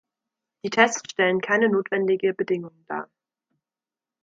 [0.63, 3.07] Die Tests stellen keine notwendige Bedingung dar.